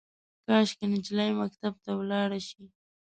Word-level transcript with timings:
کاشکي، 0.45 0.85
نجلۍ 0.91 1.29
مکتب 1.39 1.73
ته 1.83 1.91
ولاړه 1.99 2.39
شي 2.47 2.63